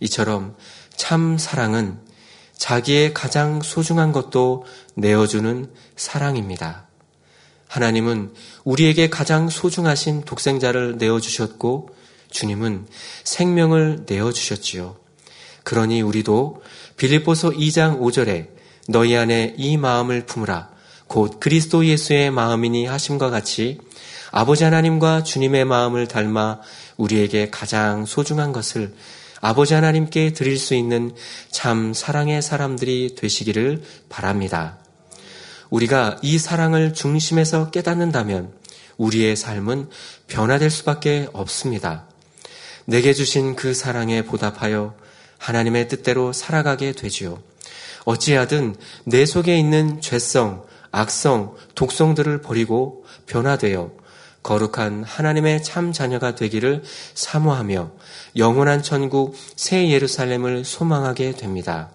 [0.00, 0.56] 이처럼
[0.96, 1.98] 참 사랑은
[2.56, 6.86] 자기의 가장 소중한 것도 내어주는 사랑입니다.
[7.68, 8.32] 하나님은
[8.64, 11.90] 우리에게 가장 소중하신 독생자를 내어주셨고
[12.30, 12.86] 주님은
[13.24, 14.96] 생명을 내어주셨지요.
[15.64, 16.62] 그러니 우리도
[16.96, 18.48] 빌립보서 2장 5절에
[18.88, 20.70] 너희 안에 이 마음을 품으라
[21.06, 23.78] 곧 그리스도 예수의 마음이니 하심과 같이
[24.30, 26.60] 아버지 하나님과 주님의 마음을 닮아
[26.96, 28.94] 우리에게 가장 소중한 것을
[29.40, 31.14] 아버지 하나님께 드릴 수 있는
[31.50, 34.83] 참 사랑의 사람들이 되시기를 바랍니다.
[35.74, 38.52] 우리가 이 사랑을 중심에서 깨닫는다면
[38.96, 39.88] 우리의 삶은
[40.28, 42.06] 변화될 수밖에 없습니다.
[42.84, 44.94] 내게 주신 그 사랑에 보답하여
[45.38, 47.42] 하나님의 뜻대로 살아가게 되지요.
[48.04, 53.90] 어찌하든 내 속에 있는 죄성, 악성, 독성들을 버리고 변화되어
[54.44, 56.84] 거룩한 하나님의 참 자녀가 되기를
[57.14, 57.90] 사모하며
[58.36, 61.90] 영원한 천국 새 예루살렘을 소망하게 됩니다.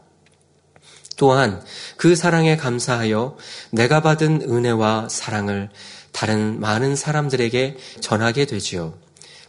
[1.19, 1.61] 또한
[1.97, 3.35] 그 사랑에 감사하여
[3.71, 5.69] 내가 받은 은혜와 사랑을
[6.13, 8.93] 다른 많은 사람들에게 전하게 되지요.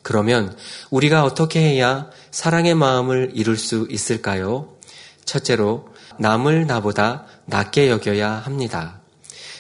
[0.03, 0.57] 그러면
[0.91, 4.75] 우리가 어떻게 해야 사랑의 마음을 이룰 수 있을까요?
[5.25, 5.87] 첫째로
[6.19, 9.01] 남을 나보다 낫게 여겨야 합니다.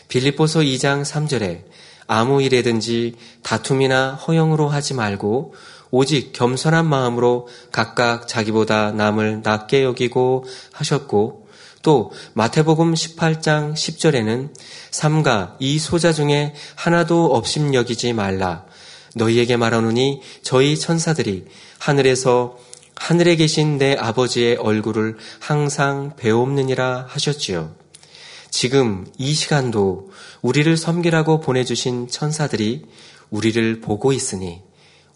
[0.09, 1.62] 빌립보서 2장 3절에
[2.09, 5.55] 아무 일에든지 다툼이나 허영으로 하지 말고
[5.92, 11.49] 오직 겸손한 마음으로 각각 자기보다 남을 낫게 여기고 하셨고
[11.82, 14.54] 또 마태복음 18장 10절에는
[14.90, 18.64] 삼가 이 소자 중에 하나도 없임 여기지 말라
[19.14, 21.46] 너희에게 말하노니 저희 천사들이
[21.78, 22.58] 하늘에서
[22.96, 27.74] 하늘에 계신 내 아버지의 얼굴을 항상 배옵느니라 하셨지요.
[28.50, 30.10] 지금 이 시간도
[30.42, 32.84] 우리를 섬기라고 보내주신 천사들이
[33.30, 34.60] 우리를 보고 있으니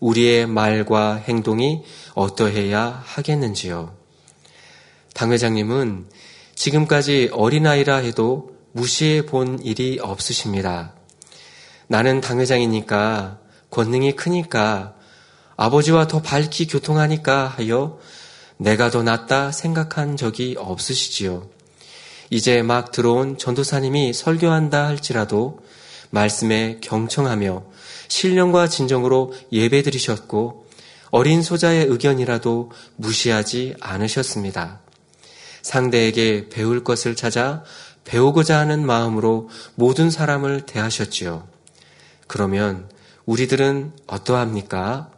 [0.00, 1.83] 우리의 말과 행동이
[2.14, 3.94] 어떠해야 하겠는지요.
[5.12, 6.07] 당 회장님은
[6.55, 10.95] 지금까지 어린아이라 해도 무시해 본 일이 없으십니다.
[11.87, 13.38] 나는 당 회장이니까
[13.71, 14.95] 권능이 크니까
[15.57, 17.99] 아버지와 더 밝히 교통하니까 하여
[18.57, 21.49] 내가 더 낫다 생각한 적이 없으시지요.
[22.31, 25.61] 이제 막 들어온 전도사님이 설교한다 할지라도
[26.11, 27.64] 말씀에 경청하며
[28.09, 30.67] 신령과 진정으로 예배드리셨고
[31.11, 34.84] 어린 소자의 의견이라도 무시하지 않으셨습니다.
[35.64, 37.64] 상대에게 배울 것을 찾아
[38.05, 41.48] 배우고자 하는 마음으로 모든 사람을 대하셨지요.
[42.27, 42.88] 그러면
[43.24, 45.11] 우리들은 어떠합니까?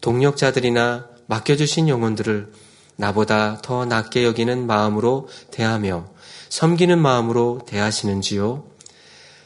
[0.00, 2.50] 동력자들이나 맡겨주신 영혼들을
[2.96, 6.06] 나보다 더 낫게 여기는 마음으로 대하며
[6.48, 8.64] 섬기는 마음으로 대하시는지요?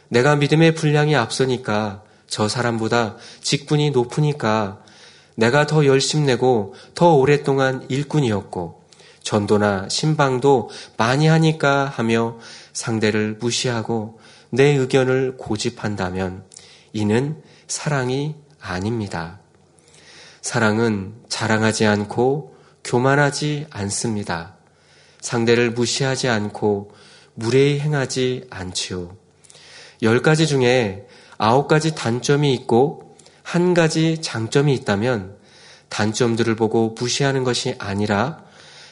[0.08, 4.82] 내가 믿음의 분량이 앞서니까 저 사람보다 직분이 높으니까
[5.34, 8.77] 내가 더 열심 내고 더 오랫동안 일꾼이었고
[9.28, 12.38] 전도나 신방도 많이 하니까 하며
[12.72, 16.44] 상대를 무시하고 내 의견을 고집한다면
[16.94, 19.40] 이는 사랑이 아닙니다.
[20.40, 24.56] 사랑은 자랑하지 않고 교만하지 않습니다.
[25.20, 26.92] 상대를 무시하지 않고
[27.34, 29.14] 무례히 행하지 않지요.
[30.00, 35.36] 열 가지 중에 아홉 가지 단점이 있고 한 가지 장점이 있다면
[35.90, 38.47] 단점들을 보고 무시하는 것이 아니라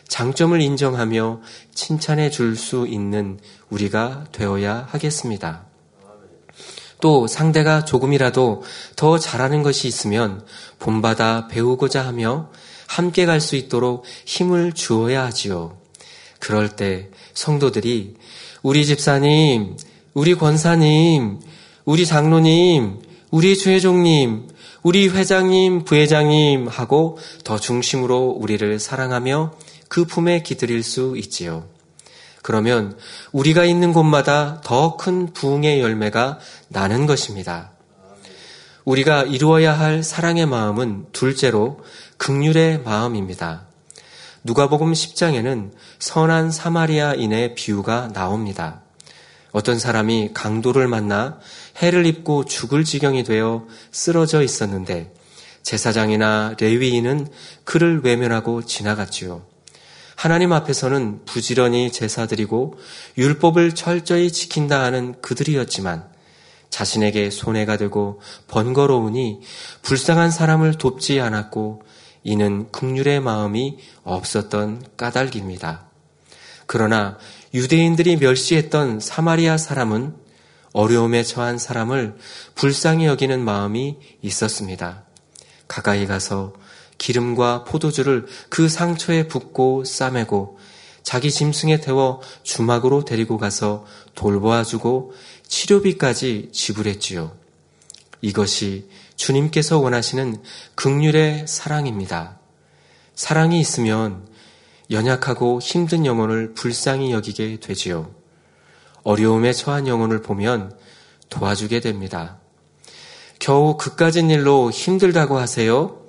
[0.09, 1.41] 장점을 인정하며
[1.75, 3.39] 칭찬해 줄 수 있는
[3.71, 5.67] 우리가 되어야 하겠습니다.
[7.01, 8.63] 또 상대가 조금이라도
[8.97, 10.45] 더 잘하는 것이 있으면
[10.79, 12.51] 본받아 배우고자 하며
[12.87, 15.77] 함께 갈 수 있도록 힘을 주어야 하지요.
[16.39, 18.15] 그럴 때 성도들이
[18.63, 19.77] 우리 집사님,
[20.15, 21.41] 우리 권사님,
[21.85, 24.49] 우리 장로님, 우리 주회종님,
[24.83, 29.53] 우리 회장님, 부회장님 하고 더 중심으로 우리를 사랑하며
[29.89, 31.69] 그 품에 기들일 수 있지요.
[32.43, 32.97] 그러면
[33.33, 37.73] 우리가 있는 곳마다 더 큰 부흥의 열매가 나는 것입니다.
[38.85, 41.81] 우리가 이루어야 할 사랑의 마음은 둘째로
[42.19, 43.67] 극률의 마음입니다.
[44.45, 48.83] 누가복음 10장에는 선한 사마리아인의 비유가 나옵니다.
[49.51, 51.41] 어떤 사람이 강도를 만나
[51.83, 55.13] 해를 입고 죽을 지경이 되어 쓰러져 있었는데
[55.63, 57.27] 제사장이나 레위인은
[57.65, 59.56] 그를 외면하고 지나갔지요.
[60.17, 62.79] 하나님 앞에서는 부지런히 제사드리고
[63.19, 66.09] 율법을 철저히 지킨다 하는 그들이었지만
[66.71, 69.41] 자신에게 손해가 되고 번거로우니
[69.83, 71.83] 불쌍한 사람을 돕지 않았고
[72.25, 75.87] 이는 극률의 마음이 없었던 까닭입니다.
[76.67, 77.19] 그러나
[77.55, 80.17] 유대인들이 멸시했던 사마리아 사람은
[80.73, 82.17] 어려움에 처한 사람을
[82.55, 85.05] 불쌍히 여기는 마음이 있었습니다.
[85.69, 86.55] 가까이 가서
[86.99, 90.59] 기름과 포도주를 그 상처에 붓고 싸매고
[91.03, 95.13] 자기 짐승에 태워 주막으로 데리고 가서 돌보아 주고
[95.47, 97.33] 치료비까지 지불했지요.
[98.23, 100.43] 이것이 주님께서 원하시는
[100.75, 102.39] 극률의 사랑입니다.
[103.15, 104.27] 사랑이 있으면
[104.91, 108.11] 연약하고 힘든 영혼을 불쌍히 여기게 되지요.
[109.05, 110.77] 어려움에 처한 영혼을 보면
[111.29, 112.39] 도와주게 됩니다.
[113.39, 116.06] 겨우 그까진 일로 힘들다고 하세요?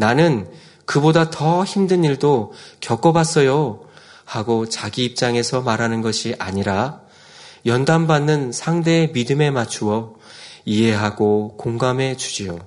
[0.00, 0.50] 나는
[0.86, 3.82] 그보다 더 힘든 일도 겪어봤어요.
[4.24, 7.02] 하고 자기 입장에서 말하는 것이 아니라
[7.66, 10.14] 연단받는 상대의 믿음에 맞추어
[10.64, 12.58] 이해하고 공감해 주지요.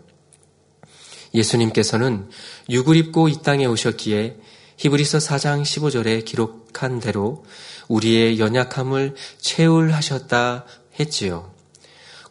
[1.34, 2.30] 예수님께서는
[2.70, 4.38] 육을 입고 이 땅에 오셨기에
[4.78, 7.44] 히브리서 4장 15절에 기록한 대로
[7.88, 10.66] 우리의 연약함을 채울하셨다
[11.00, 11.52] 했지요.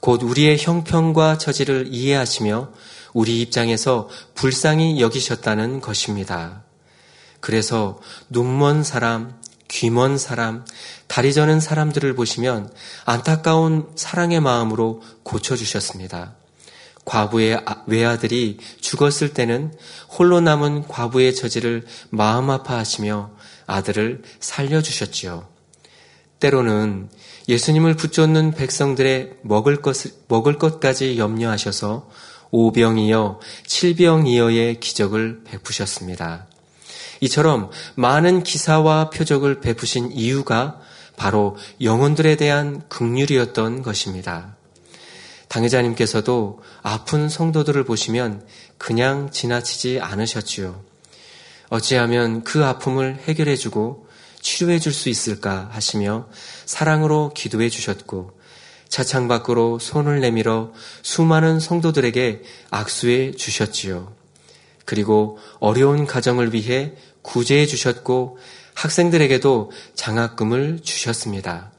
[0.00, 2.70] 곧 우리의 형편과 처지를 이해하시며
[3.12, 6.62] 우리 입장에서 불쌍히 여기셨다는 것입니다.
[7.40, 10.64] 그래서 눈먼 사람, 귀먼 사람,
[11.08, 12.72] 다리 저는 사람들을 보시면
[13.04, 16.34] 안타까운 사랑의 마음으로 고쳐주셨습니다.
[17.04, 19.74] 과부의 아, 외아들이 죽었을 때는
[20.10, 23.30] 홀로 남은 과부의 처지를 마음 아파하시며
[23.66, 25.48] 아들을 살려주셨지요.
[26.38, 27.08] 때로는
[27.48, 29.96] 예수님을 붙잡는 백성들의 먹을 것,
[30.28, 32.08] 먹을 것까지 염려하셔서
[32.52, 36.46] 오병이어 칠병이어의 기적을 베푸셨습니다.
[37.20, 40.80] 이처럼 많은 기사와 표적을 베푸신 이유가
[41.16, 44.56] 바로 영혼들에 대한 극률이었던 것입니다.
[45.48, 48.46] 당회자님께서도 아픈 성도들을 보시면
[48.78, 50.82] 그냥 지나치지 않으셨지요.
[51.70, 54.06] 어찌하면 그 아픔을 해결해주고
[54.40, 56.26] 치료해줄 수 있을까 하시며
[56.66, 58.32] 사랑으로 기도해 주셨고
[58.92, 64.12] 차창 밖으로 손을 내밀어 수많은 성도들에게 악수해 주셨지요.
[64.84, 68.36] 그리고 어려운 가정을 위해 구제해 주셨고
[68.74, 71.72] 학생들에게도 장학금을 주셨습니다.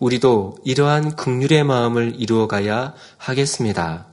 [0.00, 4.08] 우리도 이러한 극률의 마음을 이루어가야 하겠습니다.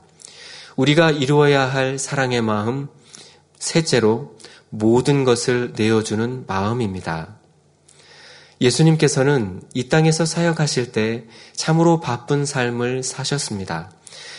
[0.76, 2.86] 우리가 이루어야 할 사랑의 마음,
[3.58, 4.36] 셋째로
[4.70, 7.37] 모든 것을 내어주는 마음입니다.
[8.60, 13.90] 예수님께서는 이 땅에서 사역하실 때 참으로 바쁜 삶을 사셨습니다.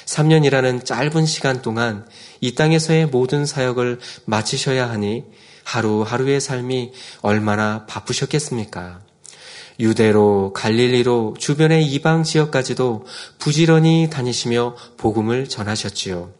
[0.05, 2.05] 3년이라는 짧은 시간 동안
[2.41, 5.23] 이 땅에서의 모든 사역을 마치셔야 하니
[5.63, 9.01] 하루하루의 삶이 얼마나 바쁘셨겠습니까?
[9.79, 13.05] 유대로 갈릴리로 주변의 이방 지역까지도
[13.37, 16.33] 부지런히 다니시며 복음을 전하셨지요.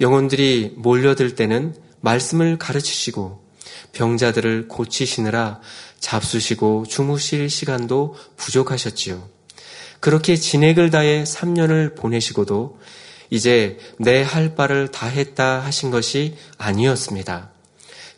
[0.00, 3.46] 영혼들이 몰려들 때는 말씀을 가르치시고
[3.92, 5.60] 병자들을 고치시느라
[6.00, 9.28] 잡수시고 주무실 시간도 부족하셨지요.
[10.00, 12.78] 그렇게 진액을 다해 3년을 보내시고도
[13.30, 17.50] 이제 내 할 바를 다 했다 하신 것이 아니었습니다.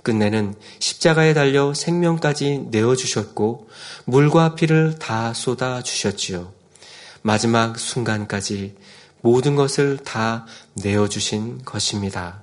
[0.02, 3.68] 끝내는 십자가에 달려 생명까지 내어주셨고
[4.06, 6.52] 물과 피를 다 쏟아 주셨지요.
[7.22, 8.76] 마지막 순간까지
[9.20, 12.42] 모든 것을 다 내어주신 것입니다.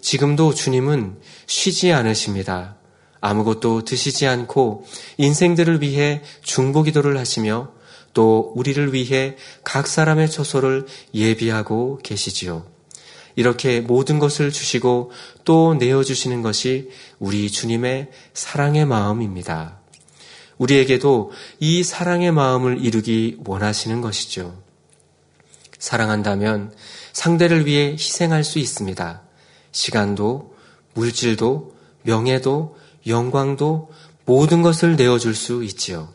[0.00, 2.76] 지금도 주님은 쉬지 않으십니다.
[3.22, 4.84] 아무것도 드시지 않고
[5.16, 7.70] 인생들을 위해 중보 기도를 하시며
[8.12, 12.66] 또 우리를 위해 각 사람의 처소를 예비하고 계시지요.
[13.34, 15.12] 이렇게 모든 것을 주시고
[15.44, 19.78] 또 내어주시는 것이 우리 주님의 사랑의 마음입니다.
[20.58, 21.30] 우리에게도
[21.60, 24.60] 이 사랑의 마음을 이루기 원하시는 것이죠.
[25.78, 26.74] 사랑한다면
[27.12, 29.22] 상대를 위해 희생할 수 있습니다.
[29.70, 30.54] 시간도,
[30.94, 33.90] 물질도, 명예도, 영광도
[34.24, 36.08] 모든 것을 내어줄 수 있지요.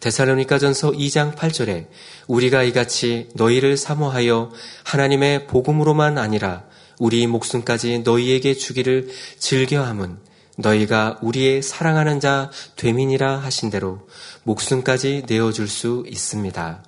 [0.00, 1.86] 데살로니가전서 2장 8절에
[2.26, 4.50] 우리가 이같이 너희를 사모하여
[4.84, 6.64] 하나님의 복음으로만 아니라
[6.98, 9.08] 우리 목숨까지 너희에게 주기를
[9.38, 10.18] 즐겨함은
[10.56, 14.06] 너희가 우리의 사랑하는 자 되민이라 하신 대로
[14.42, 16.84] 목숨까지 내어줄 수 있습니다.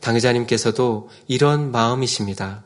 [0.00, 2.64] 당회자님께서도 이런 마음이십니다.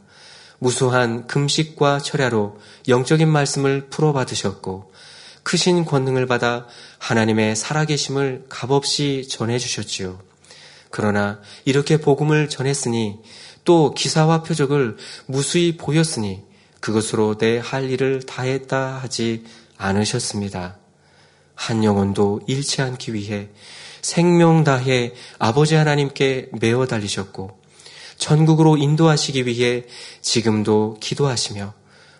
[0.58, 4.92] 무수한 금식과 철야로 영적인 말씀을 풀어받으셨고
[5.44, 6.66] 크신 권능을 받아
[6.98, 10.20] 하나님의 살아계심을 값없이 전해주셨지요.
[10.90, 13.18] 그러나 이렇게 복음을 전했으니
[13.64, 16.42] 또 기사와 표적을 무수히 보였으니
[16.80, 19.44] 그것으로 내 할 일을 다했다 하지
[19.76, 20.76] 않으셨습니다.
[21.54, 23.48] 한 영혼도 잃지 않기 위해
[24.02, 27.58] 생명 다해 아버지 하나님께 메어 달리셨고
[28.18, 29.84] 전국으로 인도하시기 위해
[30.20, 31.72] 지금도 기도하시며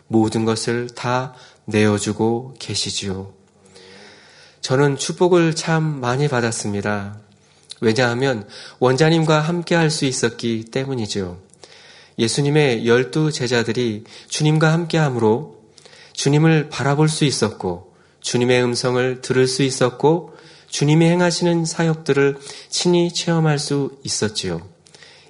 [0.08, 1.34] 모든 것을 다
[1.66, 3.32] 내어주고 계시지요.
[4.60, 7.18] 저는 축복을 참 많이 받았습니다.
[7.80, 8.48] 왜냐하면
[8.78, 11.38] 원자님과 함께 할 수 있었기 때문이죠.
[12.18, 15.58] 예수님의 열두 제자들이 주님과 함께 함으로
[16.12, 20.34] 주님을 바라볼 수 있었고, 주님의 음성을 들을 수 있었고,
[20.68, 22.38] 주님이 행하시는 사역들을
[22.70, 24.66] 친히 체험할 수 있었지요.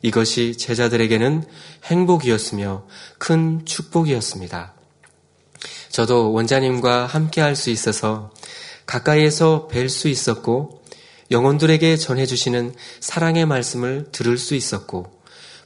[0.03, 1.45] 이것이 제자들에게는
[1.85, 2.87] 행복이었으며
[3.19, 4.75] 큰 축복이었습니다.
[5.95, 8.33] 저도 원자님과 함께 할 수 있어서
[8.85, 10.83] 가까이에서 뵐 수 있었고
[11.31, 15.07] 영혼들에게 전해주시는 사랑의 말씀을 들을 수 있었고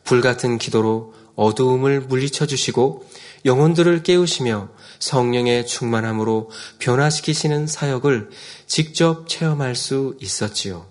[0.04, 3.06] 불같은 기도로 어두움을 물리쳐 주시고
[3.46, 4.68] 영혼들을 깨우시며
[4.98, 8.28] 성령의 충만함으로 변화시키시는 사역을
[8.66, 10.84] 직접 체험할 수 있었지요.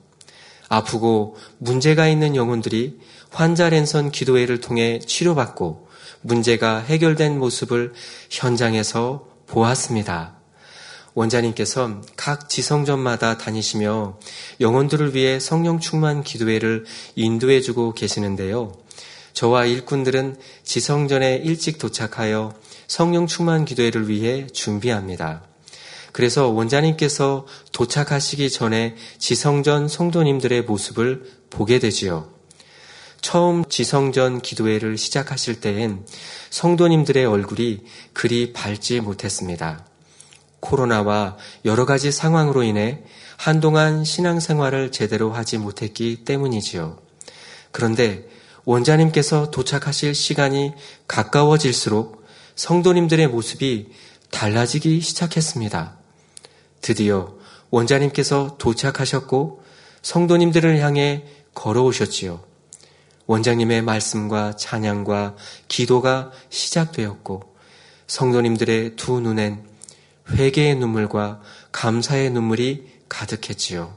[0.68, 5.87] 아프고 문제가 있는 영혼들이 환자 랜선 기도회를 통해 치료받고
[6.28, 7.94] 문제가 해결된 모습을
[8.30, 10.36] 현장에서 보았습니다.
[11.14, 14.20] 원자님께서 각 지성전마다 다니시며
[14.60, 18.74] 영혼들을 위해 성령 충만 기도회를 인도해 주고 계시는데요.
[19.34, 22.54] 저와 일꾼들은 지성전에 일찍 도착하여
[22.88, 25.44] 성령 충만 기도회를 위해 준비합니다.
[26.12, 32.37] 그래서 원자님께서 도착하시기 전에 지성전 성도님들의 모습을 보게 되지요.
[33.22, 36.06] 처음 지성전 기도회를 시작하실 때엔
[36.50, 39.86] 성도님들의 얼굴이 그리 밝지 못했습니다.
[40.60, 43.04] 코로나와 여러 가지 상황으로 인해
[43.38, 47.00] 한동안 신앙생활을 제대로 하지 못했기 때문이지요.
[47.72, 48.28] 그런데
[48.66, 50.74] 원자님께서 도착하실 시간이
[51.08, 53.92] 가까워질수록 성도님들의 모습이
[54.32, 55.98] 달라지기 시작했습니다.
[56.82, 57.36] 드디어
[57.70, 59.64] 원자님께서 도착하셨고
[60.02, 62.47] 성도님들을 향해 걸어오셨지요.
[63.28, 65.36] 원장님의 말씀과 찬양과
[65.68, 67.56] 기도가 시작되었고
[68.08, 69.64] 성도님들의 두 눈엔
[70.32, 73.94] 회개의 눈물과 감사의 눈물이 가득했지요.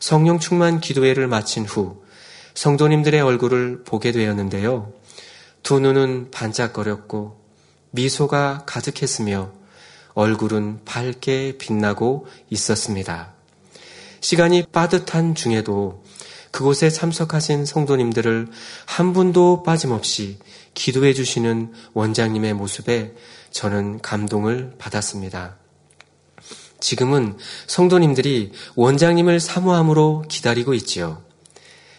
[0.00, 2.02] 성령 충만 기도회를 마친 후
[2.54, 4.92] 성도님들의 얼굴을 보게 되었는데요.
[5.62, 7.38] 두 눈은 반짝거렸고
[7.90, 9.52] 미소가 가득했으며
[10.14, 13.34] 얼굴은 밝게 빛나고 있었습니다.
[14.20, 16.02] 시간이 빠듯한 중에도
[16.56, 18.48] 그곳에 참석하신 성도님들을
[18.86, 20.38] 한 분도 빠짐없이
[20.72, 23.12] 기도해 주시는 원장님의 모습에
[23.50, 25.58] 저는 감동을 받았습니다.
[26.80, 27.36] 지금은
[27.66, 31.22] 성도님들이 원장님을 사모함으로 기다리고 있지요.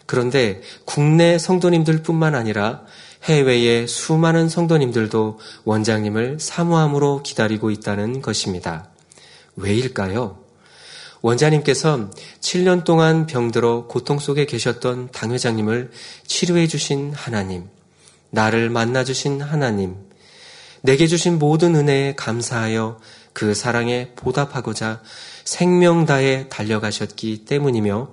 [0.08, 2.82] 그런데 국내 성도님들 뿐만 아니라
[3.26, 8.90] 해외의 수많은 성도님들도 원장님을 사모함으로 기다리고 있다는 것입니다.
[9.56, 10.47] 왜일까요?
[11.22, 12.12] 원장님께서
[12.42, 15.92] 7년 동안 병들어 고통 속에 계셨던 당회장님을
[16.26, 17.70] 치료해 주신 하나님,
[18.30, 19.96] 나를 만나 주신 하나님,
[20.82, 23.00] 내게 주신 모든 은혜에 감사하여
[23.34, 25.02] 그 사랑에 보답하고자
[25.44, 28.10] 생명 다해 달려가셨기 때문이며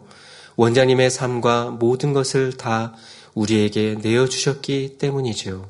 [0.56, 2.94] 원장님의 삶과 모든 것을 다
[3.34, 5.68] 우리에게 내어주셨기 때문이지요.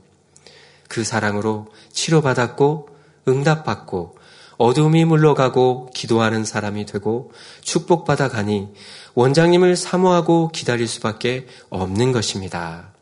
[0.88, 2.88] 그 사랑으로 치료받았고
[3.26, 4.16] 응답받고
[4.58, 7.32] 어둠이 물러가고 기도하는 사람이 되고
[7.62, 8.68] 축복받아 가니
[9.14, 12.92] 원장님을 사모하고 기다릴 수밖에 없는 것입니다.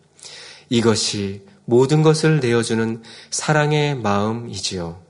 [0.69, 5.01] 이것이 모든 것을 내어주는 사랑의 마음이지요.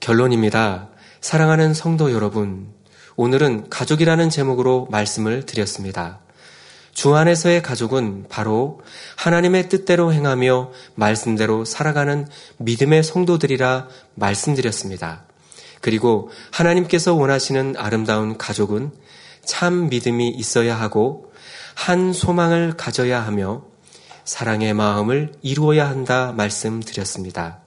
[0.00, 0.88] 결론입니다.
[1.20, 2.68] 사랑하는 성도 여러분,
[3.16, 6.20] 오늘은 가족이라는 제목으로 말씀을 드렸습니다.
[6.96, 8.80] 주 안에서의 가족은 바로
[9.16, 12.26] 하나님의 뜻대로 행하며 말씀대로 살아가는
[12.56, 15.26] 믿음의 성도들이라 말씀드렸습니다.
[15.82, 18.92] 그리고 하나님께서 원하시는 아름다운 가족은
[19.44, 21.30] 참 믿음이 있어야 하고
[21.74, 23.66] 한 소망을 가져야 하며
[24.24, 27.58] 사랑의 마음을 이루어야 한다 말씀드렸습니다.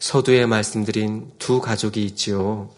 [0.00, 2.68] 서두에 말씀드린 두 가족이 있지요.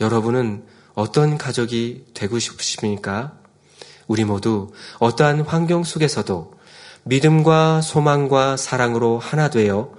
[0.00, 3.45] 여러분은 어떤 가족이 되고 싶으십니까?
[4.06, 6.52] 우리 모두 어떠한 환경 속에서도
[7.04, 9.92] 믿음과 소망과 사랑으로 하나 되어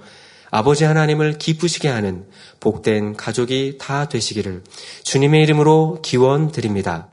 [0.50, 2.26] 아버지 하나님을 기쁘시게 하는
[2.60, 4.62] 복된 가족이 다 되시기를
[5.04, 7.12] 주님의 이름으로 기원 드립니다.